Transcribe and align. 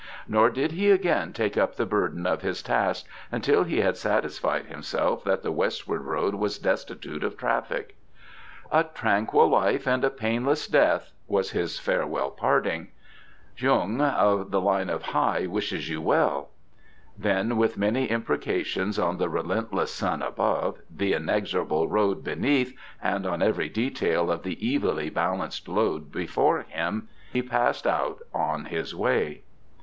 Nor 0.27 0.49
did 0.49 0.71
he 0.71 0.89
again 0.89 1.31
take 1.31 1.55
up 1.59 1.75
the 1.75 1.85
burden 1.85 2.25
of 2.25 2.41
his 2.41 2.63
task 2.63 3.05
until 3.31 3.63
he 3.63 3.81
had 3.81 3.97
satisfied 3.97 4.65
himself 4.65 5.23
that 5.25 5.43
the 5.43 5.51
westward 5.51 6.01
road 6.01 6.33
was 6.33 6.57
destitute 6.57 7.23
of 7.23 7.37
traffic. 7.37 7.95
"A 8.71 8.83
tranquil 8.85 9.47
life 9.47 9.85
and 9.85 10.03
a 10.03 10.09
painless 10.09 10.65
death," 10.65 11.11
was 11.27 11.51
his 11.51 11.77
farewell 11.77 12.31
parting. 12.31 12.87
"Jung, 13.55 14.01
of 14.01 14.49
the 14.49 14.59
line 14.59 14.89
of 14.89 15.03
Hai, 15.03 15.45
wishes 15.45 15.87
you 15.87 16.01
well." 16.01 16.49
Then, 17.15 17.55
with 17.55 17.77
many 17.77 18.05
imprecations 18.07 18.97
on 18.97 19.19
the 19.19 19.29
relentless 19.29 19.93
sun 19.93 20.23
above, 20.23 20.79
the 20.89 21.13
inexorable 21.13 21.87
road 21.87 22.23
beneath, 22.23 22.75
and 23.03 23.27
on 23.27 23.43
every 23.43 23.69
detail 23.69 24.31
of 24.31 24.41
the 24.41 24.57
evilly 24.75 25.11
balanced 25.11 25.67
load 25.67 26.11
before 26.11 26.63
him, 26.63 27.07
he 27.31 27.43
passed 27.43 27.85
out 27.85 28.23
on 28.33 28.65
his 28.65 28.95
way. 28.95 29.43